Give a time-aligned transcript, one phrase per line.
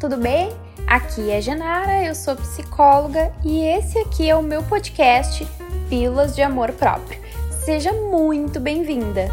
[0.00, 0.48] tudo bem?
[0.86, 5.44] Aqui é Genara, eu sou psicóloga e esse aqui é o meu podcast
[5.90, 7.20] Pílulas de Amor Próprio.
[7.66, 9.28] Seja muito bem-vinda!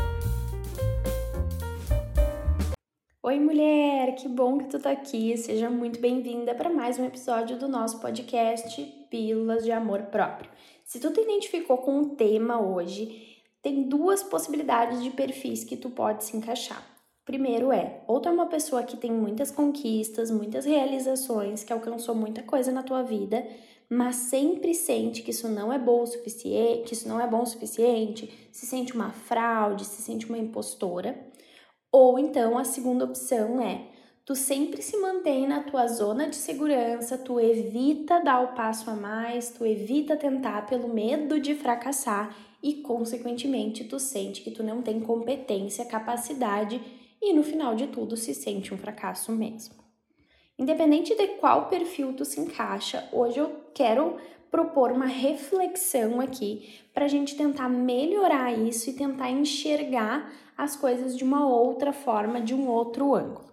[3.24, 4.13] Oi, mulher!
[4.15, 5.38] Que bom que tu tá aqui.
[5.38, 10.49] Seja muito bem-vinda para mais um episódio do nosso podcast Pílulas de Amor Próprio.
[10.84, 15.89] Se tu te identificou com o tema hoje, tem duas possibilidades de perfis que tu
[15.89, 16.96] pode se encaixar.
[17.27, 22.15] Primeiro é, ou tu é uma pessoa que tem muitas conquistas, muitas realizações, que alcançou
[22.15, 23.45] muita coisa na tua vida,
[23.89, 27.41] mas sempre sente que isso não é bom o suficiente, que isso não é bom
[27.41, 31.19] o suficiente, se sente uma fraude, se sente uma impostora.
[31.91, 33.88] Ou então a segunda opção é,
[34.25, 38.95] tu sempre se mantém na tua zona de segurança, tu evita dar o passo a
[38.95, 42.33] mais, tu evita tentar pelo medo de fracassar
[42.63, 46.80] e consequentemente tu sente que tu não tem competência, capacidade
[47.30, 49.76] e no final de tudo se sente um fracasso mesmo.
[50.58, 54.17] Independente de qual perfil tu se encaixa, hoje eu quero
[54.50, 61.16] propor uma reflexão aqui para a gente tentar melhorar isso e tentar enxergar as coisas
[61.16, 63.45] de uma outra forma, de um outro ângulo.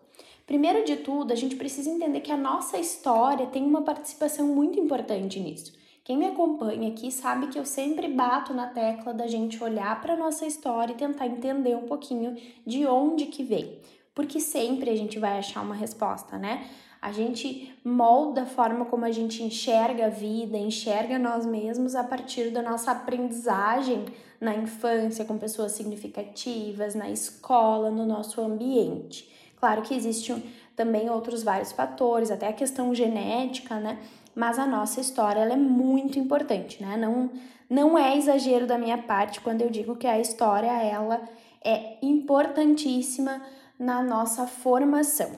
[0.47, 4.79] Primeiro de tudo, a gente precisa entender que a nossa história tem uma participação muito
[4.79, 5.73] importante nisso.
[6.05, 10.15] Quem me acompanha aqui sabe que eu sempre bato na tecla da gente olhar para
[10.15, 13.79] nossa história e tentar entender um pouquinho de onde que vem,
[14.15, 16.69] porque sempre a gente vai achar uma resposta, né?
[17.01, 22.05] A gente molda a forma como a gente enxerga a vida, enxerga nós mesmos a
[22.05, 24.05] partir da nossa aprendizagem
[24.39, 29.31] na infância com pessoas significativas, na escola, no nosso ambiente.
[29.57, 30.43] Claro que existem
[30.77, 33.99] também outros vários fatores, até a questão genética, né?
[34.35, 36.97] Mas a nossa história ela é muito importante, né?
[36.97, 37.31] Não,
[37.69, 41.23] não é exagero da minha parte quando eu digo que a história ela
[41.65, 43.41] é importantíssima
[43.79, 45.31] na nossa formação.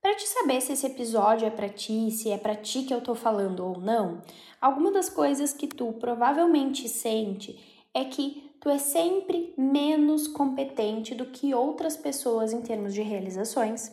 [0.00, 3.00] Para te saber se esse episódio é para ti, se é para ti que eu
[3.00, 4.20] tô falando ou não,
[4.60, 7.56] alguma das coisas que tu provavelmente sente
[7.94, 13.92] é que tu é sempre menos competente do que outras pessoas em termos de realizações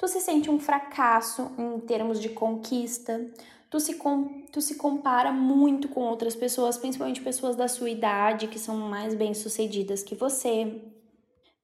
[0.00, 3.22] tu se sente um fracasso em termos de conquista,
[3.68, 8.48] tu se, com, tu se compara muito com outras pessoas, principalmente pessoas da sua idade
[8.48, 10.80] que são mais bem-sucedidas que você.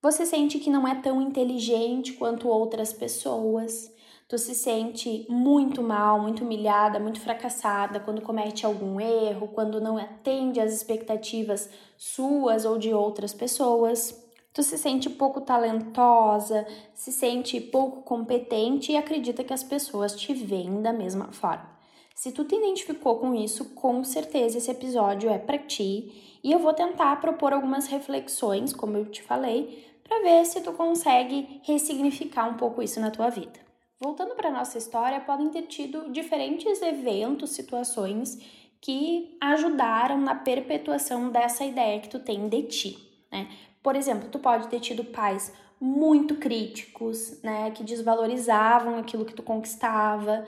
[0.02, 3.90] Você sente que não é tão inteligente quanto outras pessoas.
[4.28, 9.96] Tu se sente muito mal, muito humilhada, muito fracassada quando comete algum erro, quando não
[9.96, 14.25] atende às expectativas suas ou de outras pessoas.
[14.56, 20.32] Tu se sente pouco talentosa, se sente pouco competente e acredita que as pessoas te
[20.32, 21.68] veem da mesma forma.
[22.14, 26.58] Se tu te identificou com isso, com certeza esse episódio é para ti e eu
[26.58, 32.48] vou tentar propor algumas reflexões, como eu te falei, para ver se tu consegue ressignificar
[32.48, 33.60] um pouco isso na tua vida.
[34.00, 38.38] Voltando para nossa história, podem ter tido diferentes eventos, situações
[38.80, 42.98] que ajudaram na perpetuação dessa ideia que tu tem de ti,
[43.30, 43.50] né?
[43.86, 49.44] Por exemplo, tu pode ter tido pais muito críticos, né, que desvalorizavam aquilo que tu
[49.44, 50.44] conquistava.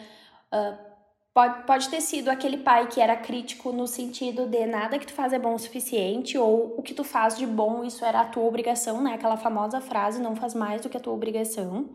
[0.52, 0.76] Uh,
[1.32, 5.12] pode, pode ter sido aquele pai que era crítico no sentido de nada que tu
[5.12, 8.24] faz é bom o suficiente, ou o que tu faz de bom, isso era a
[8.24, 9.14] tua obrigação, né?
[9.14, 11.88] Aquela famosa frase, não faz mais do que a tua obrigação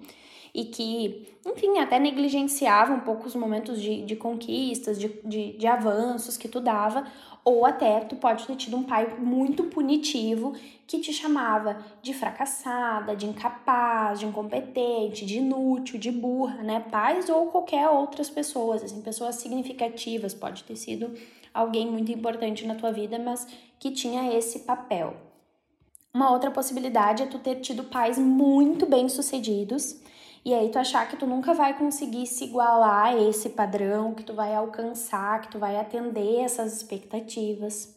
[0.53, 5.65] e que, enfim, até negligenciava um pouco os momentos de, de conquistas, de, de, de
[5.65, 7.05] avanços que tu dava,
[7.43, 10.53] ou até tu pode ter tido um pai muito punitivo
[10.85, 16.79] que te chamava de fracassada, de incapaz, de incompetente, de inútil, de burra, né?
[16.91, 21.11] Pais ou qualquer outras pessoas, assim, pessoas significativas, pode ter sido
[21.51, 23.47] alguém muito importante na tua vida, mas
[23.79, 25.15] que tinha esse papel.
[26.13, 30.03] Uma outra possibilidade é tu ter tido pais muito bem-sucedidos
[30.45, 34.23] e aí tu achar que tu nunca vai conseguir se igualar a esse padrão, que
[34.23, 37.95] tu vai alcançar, que tu vai atender essas expectativas.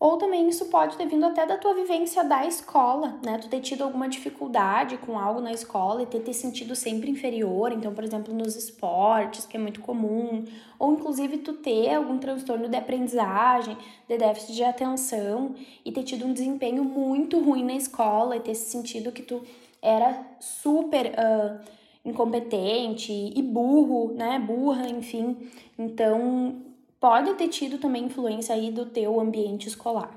[0.00, 3.36] Ou também isso pode ter vindo até da tua vivência da escola, né?
[3.36, 7.70] Tu ter tido alguma dificuldade com algo na escola e ter te sentido sempre inferior,
[7.70, 10.46] então, por exemplo, nos esportes, que é muito comum,
[10.78, 13.76] ou inclusive tu ter algum transtorno de aprendizagem,
[14.08, 15.54] de déficit de atenção
[15.84, 19.42] e ter tido um desempenho muito ruim na escola e ter se sentido que tu
[19.82, 21.60] era super uh,
[22.04, 24.38] incompetente e burro, né?
[24.38, 25.36] Burra, enfim.
[25.78, 26.62] Então,
[26.98, 30.10] pode ter tido também influência aí do teu ambiente escolar.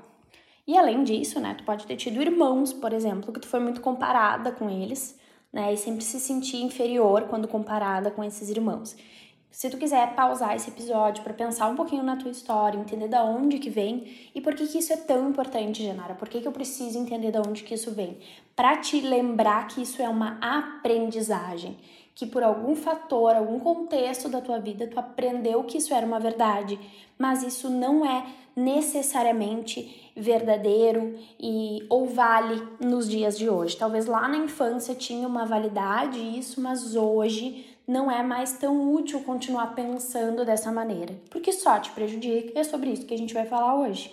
[0.66, 3.82] E além disso, né, tu pode ter tido irmãos, por exemplo, que tu foi muito
[3.82, 5.18] comparada com eles,
[5.52, 8.96] né, e sempre se sentir inferior quando comparada com esses irmãos.
[9.54, 13.22] Se tu quiser pausar esse episódio para pensar um pouquinho na tua história, entender da
[13.22, 16.48] onde que vem e por que que isso é tão importante, Genara, por que que
[16.48, 18.18] eu preciso entender da onde que isso vem?
[18.56, 21.78] Para te lembrar que isso é uma aprendizagem,
[22.16, 26.18] que por algum fator, algum contexto da tua vida, tu aprendeu que isso era uma
[26.18, 26.76] verdade,
[27.16, 28.26] mas isso não é
[28.56, 33.76] necessariamente verdadeiro e ou vale nos dias de hoje.
[33.76, 39.20] Talvez lá na infância tinha uma validade isso, mas hoje não é mais tão útil
[39.20, 43.34] continuar pensando dessa maneira, porque só te prejudica e é sobre isso que a gente
[43.34, 44.12] vai falar hoje.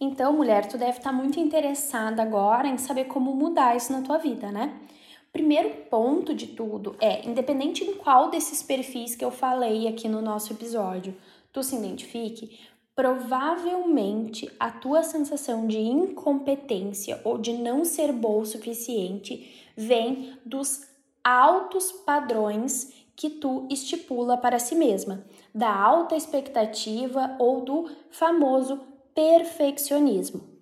[0.00, 4.18] Então, mulher, tu deve estar muito interessada agora em saber como mudar isso na tua
[4.18, 4.72] vida, né?
[5.32, 10.22] Primeiro ponto de tudo é, independente em qual desses perfis que eu falei aqui no
[10.22, 11.16] nosso episódio,
[11.52, 12.58] tu se identifique,
[12.94, 20.87] provavelmente a tua sensação de incompetência ou de não ser boa o suficiente vem dos
[21.36, 28.80] altos padrões que tu estipula para si mesma, da alta expectativa ou do famoso
[29.14, 30.56] perfeccionismo.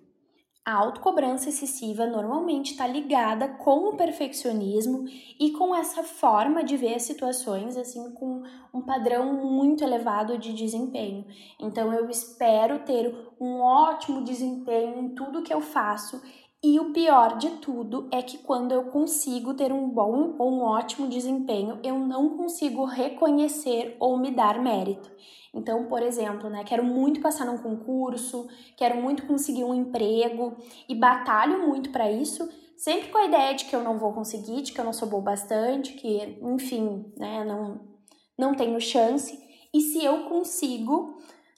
[0.65, 5.05] A autocobrança excessiva normalmente está ligada com o perfeccionismo
[5.39, 8.43] e com essa forma de ver as situações assim com
[8.73, 11.25] um padrão muito elevado de desempenho.
[11.57, 16.21] Então eu espero ter um ótimo desempenho em tudo que eu faço
[16.63, 20.61] e o pior de tudo é que quando eu consigo ter um bom ou um
[20.61, 25.11] ótimo desempenho, eu não consigo reconhecer ou me dar mérito.
[25.53, 30.55] Então, por exemplo, né, quero muito passar num concurso, quero muito conseguir um emprego
[30.89, 34.61] e batalho muito para isso, sempre com a ideia de que eu não vou conseguir,
[34.61, 37.97] de que eu não sou boa bastante, que, enfim, né, não
[38.37, 39.37] não tenho chance.
[39.73, 41.17] E se eu consigo,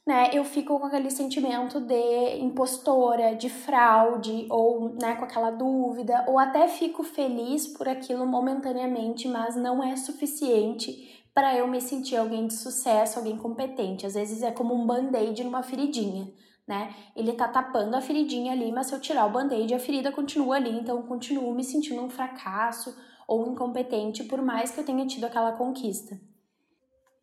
[0.10, 6.26] né, eu fico com aquele sentimento de impostora, de fraude, ou né, com aquela dúvida,
[6.28, 12.16] ou até fico feliz por aquilo momentaneamente, mas não é suficiente para eu me sentir
[12.16, 14.08] alguém de sucesso, alguém competente.
[14.08, 16.28] Às vezes é como um band-aid numa feridinha,
[16.68, 16.92] né?
[17.16, 20.56] Ele tá tapando a feridinha ali, mas se eu tirar o band-aid, a ferida continua
[20.56, 22.98] ali, então eu continuo me sentindo um fracasso
[23.28, 26.20] ou incompetente, por mais que eu tenha tido aquela conquista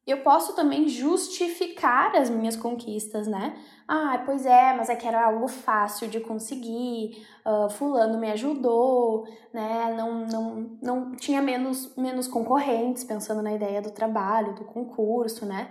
[0.06, 3.56] eu posso também justificar as minhas conquistas, né?
[3.88, 9.26] Ah, pois é, mas é que era algo fácil de conseguir, uh, fulano me ajudou,
[9.53, 9.94] né?
[9.97, 15.70] Não, não, não tinha menos, menos concorrentes, pensando na ideia do trabalho, do concurso, né?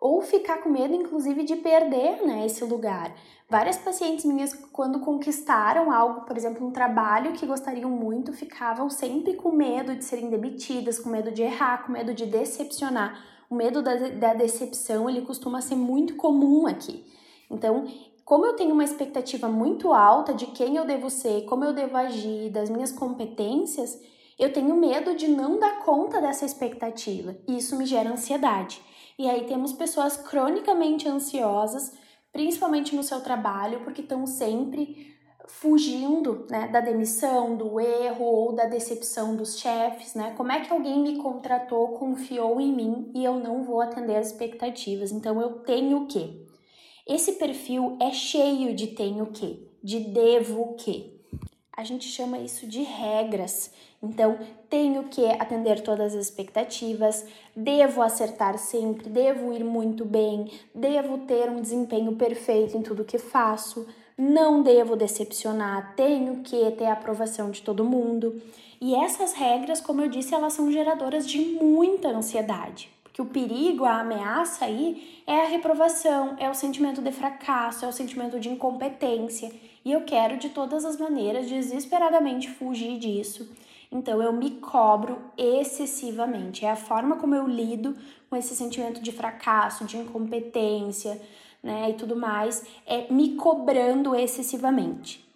[0.00, 3.14] Ou ficar com medo, inclusive, de perder né, esse lugar.
[3.48, 9.34] Várias pacientes minhas, quando conquistaram algo, por exemplo, um trabalho que gostariam muito, ficavam sempre
[9.34, 13.82] com medo de serem demitidas, com medo de errar, com medo de decepcionar o medo
[13.82, 17.04] da, da decepção ele costuma ser muito comum aqui.
[17.50, 17.86] Então,
[18.24, 21.96] como eu tenho uma expectativa muito alta de quem eu devo ser, como eu devo
[21.96, 24.00] agir, das minhas competências,
[24.38, 27.36] eu tenho medo de não dar conta dessa expectativa.
[27.48, 28.82] E isso me gera ansiedade.
[29.18, 31.92] E aí temos pessoas cronicamente ansiosas,
[32.32, 35.15] principalmente no seu trabalho, porque estão sempre
[35.46, 40.34] fugindo né, da demissão, do erro ou da decepção dos chefes, né?
[40.36, 44.28] Como é que alguém me contratou, confiou em mim e eu não vou atender as
[44.28, 45.12] expectativas?
[45.12, 46.42] Então eu tenho o quê?
[47.06, 49.68] Esse perfil é cheio de tenho o quê?
[49.82, 51.12] De devo o quê?
[51.76, 53.70] A gente chama isso de regras.
[54.02, 54.38] Então,
[54.68, 61.50] tenho que atender todas as expectativas, devo acertar sempre, devo ir muito bem, devo ter
[61.50, 67.50] um desempenho perfeito em tudo que faço não devo decepcionar, tenho que ter a aprovação
[67.50, 68.40] de todo mundo.
[68.80, 72.90] E essas regras, como eu disse, elas são geradoras de muita ansiedade.
[73.02, 77.88] Porque o perigo, a ameaça aí é a reprovação, é o sentimento de fracasso, é
[77.88, 79.50] o sentimento de incompetência.
[79.84, 83.48] E eu quero de todas as maneiras, desesperadamente, fugir disso.
[83.90, 86.64] Então eu me cobro excessivamente.
[86.64, 87.96] É a forma como eu lido
[88.28, 91.20] com esse sentimento de fracasso, de incompetência,
[91.62, 95.26] né, e tudo mais, é me cobrando excessivamente.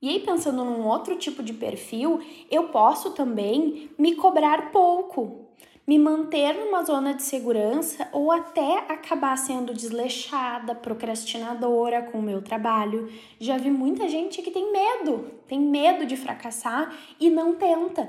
[0.00, 5.41] E aí, pensando num outro tipo de perfil, eu posso também me cobrar pouco,
[5.86, 12.40] me manter numa zona de segurança ou até acabar sendo desleixada, procrastinadora com o meu
[12.40, 13.10] trabalho.
[13.40, 18.08] Já vi muita gente que tem medo, tem medo de fracassar e não tenta.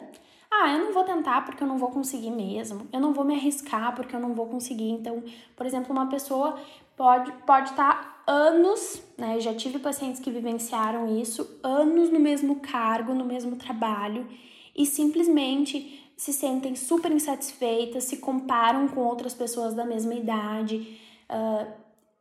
[0.52, 2.88] Ah, eu não vou tentar porque eu não vou conseguir mesmo.
[2.94, 4.92] Eu não vou me arriscar porque eu não vou conseguir.
[4.92, 5.24] Então,
[5.56, 6.60] por exemplo, uma pessoa
[6.96, 9.40] pode pode estar tá anos, né?
[9.40, 14.28] Já tive pacientes que vivenciaram isso, anos no mesmo cargo, no mesmo trabalho
[14.76, 21.72] e simplesmente se sentem super insatisfeitas, se comparam com outras pessoas da mesma idade, uh,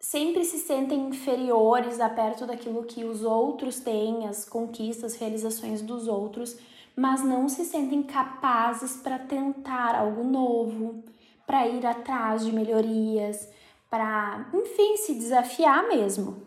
[0.01, 6.09] sempre se sentem inferiores a perto daquilo que os outros têm, as conquistas, realizações dos
[6.09, 6.57] outros,
[6.97, 11.03] mas não se sentem capazes para tentar algo novo,
[11.47, 13.49] para ir atrás de melhorias,
[13.89, 16.43] para, enfim, se desafiar mesmo.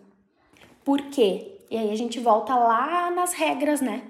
[0.83, 1.59] Por quê?
[1.69, 4.03] E aí a gente volta lá nas regras, né?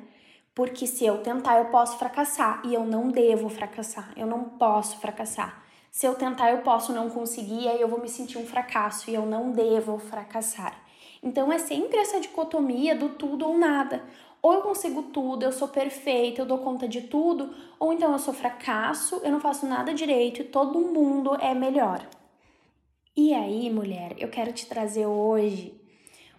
[0.56, 4.14] Porque se eu tentar, eu posso fracassar e eu não devo fracassar.
[4.16, 5.62] Eu não posso fracassar.
[5.92, 9.12] Se eu tentar, eu posso não conseguir, e aí eu vou me sentir um fracasso
[9.12, 10.74] e eu não devo fracassar.
[11.22, 14.04] Então é sempre essa dicotomia do tudo ou nada.
[14.42, 18.20] Ou eu consigo tudo, eu sou perfeita, eu dou conta de tudo, ou então eu
[18.20, 22.08] sou fracasso, eu não faço nada direito e todo mundo é melhor.
[23.18, 25.74] E aí, mulher, eu quero te trazer hoje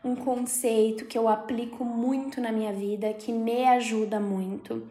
[0.07, 4.89] um conceito que eu aplico muito na minha vida, que me ajuda muito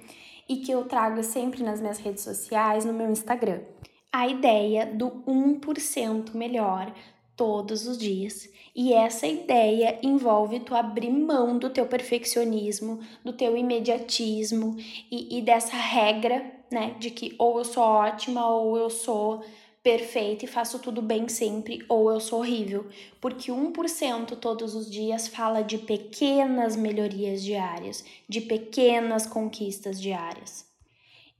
[0.47, 3.61] e que eu trago sempre nas minhas redes sociais, no meu Instagram.
[4.11, 6.93] A ideia do 1% melhor
[7.35, 8.49] todos os dias.
[8.75, 14.75] E essa ideia envolve tu abrir mão do teu perfeccionismo, do teu imediatismo
[15.11, 19.43] e, e dessa regra, né, de que ou eu sou ótima ou eu sou
[19.85, 22.87] perfeita e faço tudo bem sempre, ou eu sou horrível,
[23.21, 30.65] porque 1% todos os dias fala de pequenas melhorias diárias, de pequenas conquistas diárias.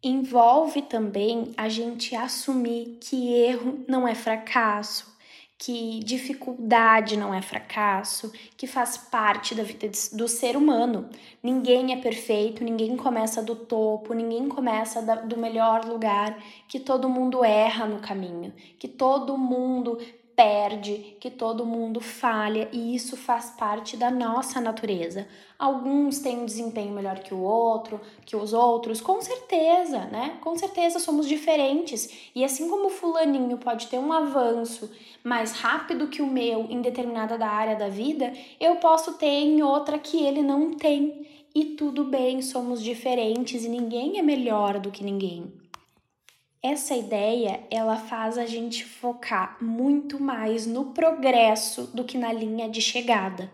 [0.04, 5.15] Envolve também a gente assumir que erro não é fracasso,
[5.58, 11.10] que dificuldade não é fracasso, que faz parte da vida do ser humano.
[11.42, 17.44] Ninguém é perfeito, ninguém começa do topo, ninguém começa do melhor lugar, que todo mundo
[17.44, 19.98] erra no caminho, que todo mundo
[20.36, 25.28] perde, que todo mundo falha e isso faz parte da nossa natureza.
[25.58, 30.38] Alguns têm um desempenho melhor que o outro, que os outros, com certeza, né?
[30.42, 32.30] Com certeza somos diferentes.
[32.36, 34.92] E assim como o fulaninho pode ter um avanço
[35.24, 39.64] mais rápido que o meu em determinada da área da vida, eu posso ter em
[39.64, 41.26] outra que ele não tem.
[41.56, 45.65] E tudo bem, somos diferentes e ninguém é melhor do que ninguém.
[46.68, 52.68] Essa ideia, ela faz a gente focar muito mais no progresso do que na linha
[52.68, 53.52] de chegada.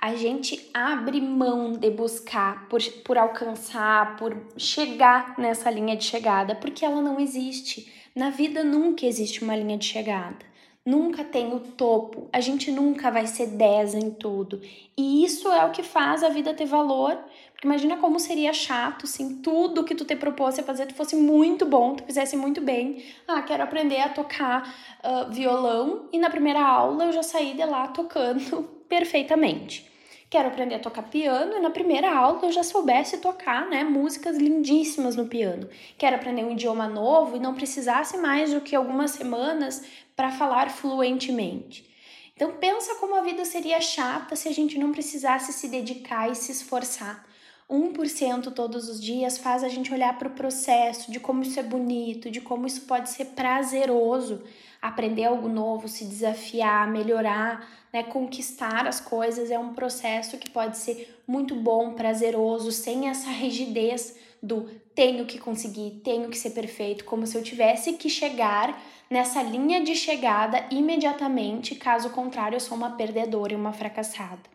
[0.00, 6.54] A gente abre mão de buscar por, por alcançar, por chegar nessa linha de chegada,
[6.54, 7.92] porque ela não existe.
[8.14, 10.46] Na vida nunca existe uma linha de chegada.
[10.86, 14.60] Nunca tem o topo, a gente nunca vai ser 10 em tudo.
[14.96, 17.18] E isso é o que faz a vida ter valor,
[17.64, 21.64] Imagina como seria chato assim, tudo que tu te propôs a fazer tu fosse muito
[21.64, 23.02] bom, tu fizesse muito bem.
[23.26, 27.64] Ah, quero aprender a tocar uh, violão e na primeira aula eu já saí de
[27.64, 29.90] lá tocando perfeitamente.
[30.28, 34.36] Quero aprender a tocar piano e na primeira aula eu já soubesse tocar, né, músicas
[34.36, 35.66] lindíssimas no piano.
[35.96, 39.82] Quero aprender um idioma novo e não precisasse mais do que algumas semanas
[40.14, 41.88] para falar fluentemente.
[42.36, 46.34] Então pensa como a vida seria chata se a gente não precisasse se dedicar e
[46.34, 47.24] se esforçar
[47.70, 51.62] 1% todos os dias faz a gente olhar para o processo, de como isso é
[51.62, 54.42] bonito, de como isso pode ser prazeroso,
[54.82, 60.76] aprender algo novo, se desafiar, melhorar, né, conquistar as coisas é um processo que pode
[60.76, 67.04] ser muito bom, prazeroso, sem essa rigidez do tenho que conseguir, tenho que ser perfeito,
[67.06, 68.78] como se eu tivesse que chegar
[69.08, 74.53] nessa linha de chegada imediatamente, caso contrário eu sou uma perdedora e uma fracassada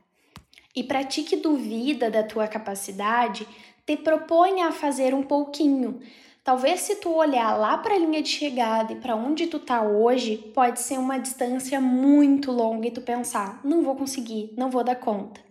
[0.79, 3.45] e para ti que duvida da tua capacidade,
[3.85, 5.99] te proponha a fazer um pouquinho.
[6.41, 9.81] Talvez se tu olhar lá para a linha de chegada e para onde tu tá
[9.81, 14.81] hoje, pode ser uma distância muito longa e tu pensar, não vou conseguir, não vou
[14.81, 15.41] dar conta.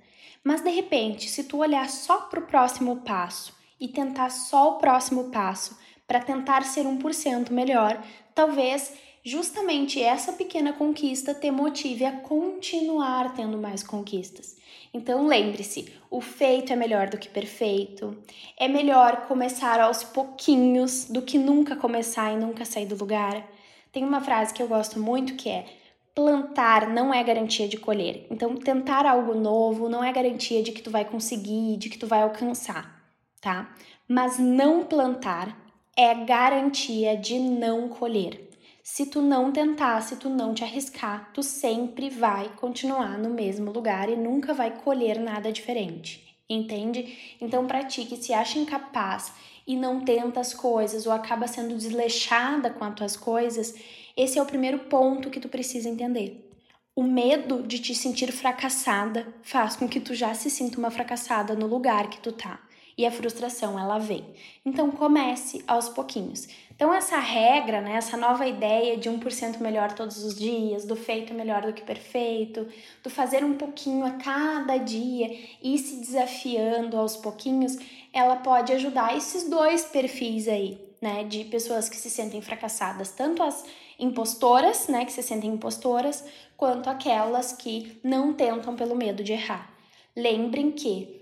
[0.43, 4.79] Mas de repente, se tu olhar só para o próximo passo e tentar só o
[4.79, 8.03] próximo passo para tentar ser 1% melhor,
[8.35, 8.95] talvez
[9.29, 14.57] justamente essa pequena conquista te motive a continuar tendo mais conquistas.
[14.93, 18.17] Então lembre-se, o feito é melhor do que perfeito.
[18.57, 23.47] É melhor começar aos pouquinhos do que nunca começar e nunca sair do lugar.
[23.93, 25.67] Tem uma frase que eu gosto muito que é:
[26.15, 28.27] plantar não é garantia de colher.
[28.31, 32.07] Então, tentar algo novo não é garantia de que tu vai conseguir, de que tu
[32.07, 33.05] vai alcançar,
[33.43, 33.75] tá?
[34.09, 35.55] Mas não plantar
[35.95, 38.48] é garantia de não colher.
[38.91, 43.71] Se tu não tentar, se tu não te arriscar, tu sempre vai continuar no mesmo
[43.71, 46.35] lugar e nunca vai colher nada diferente.
[46.49, 47.37] Entende?
[47.39, 49.31] Então pratique, se acha incapaz
[49.67, 53.75] e não tenta as coisas ou acaba sendo desleixada com as tuas coisas,
[54.17, 56.51] esse é o primeiro ponto que tu precisa entender.
[56.97, 61.55] O medo de te sentir fracassada faz com que tu já se sinta uma fracassada
[61.55, 62.59] no lugar que tu tá
[62.99, 64.25] e a frustração ela vem.
[64.67, 66.49] Então comece aos pouquinhos.
[66.75, 71.33] Então essa regra, né, essa nova ideia de 1% melhor todos os dias, do feito
[71.33, 72.67] melhor do que perfeito,
[73.03, 77.79] do fazer um pouquinho a cada dia e se desafiando aos pouquinhos,
[78.13, 83.45] ela pode ajudar esses dois perfis aí, né, de pessoas que se sentem fracassadas, tanto
[83.45, 83.65] as
[83.99, 86.25] impostoras, né, que se sentem impostoras,
[86.57, 89.73] quanto aquelas que não tentam pelo medo de errar.
[90.17, 91.18] Lembrem que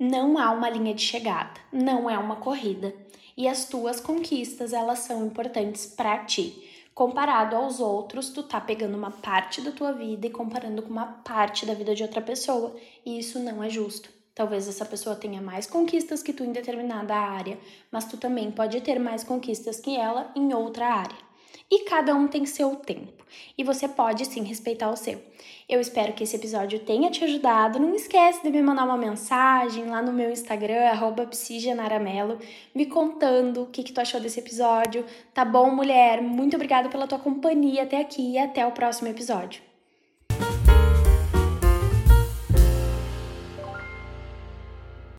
[0.00, 2.94] não há uma linha de chegada, não é uma corrida,
[3.36, 6.86] e as tuas conquistas, elas são importantes para ti.
[6.94, 11.04] Comparado aos outros, tu tá pegando uma parte da tua vida e comparando com uma
[11.04, 14.08] parte da vida de outra pessoa, e isso não é justo.
[14.34, 17.58] Talvez essa pessoa tenha mais conquistas que tu em determinada área,
[17.92, 21.29] mas tu também pode ter mais conquistas que ela em outra área.
[21.70, 23.24] E cada um tem seu tempo,
[23.56, 25.22] e você pode sim respeitar o seu.
[25.68, 27.78] Eu espero que esse episódio tenha te ajudado.
[27.78, 31.30] Não esquece de me mandar uma mensagem lá no meu Instagram, arroba
[32.74, 35.04] me contando o que, que tu achou desse episódio.
[35.32, 36.20] Tá bom, mulher?
[36.20, 39.69] Muito obrigada pela tua companhia até aqui e até o próximo episódio.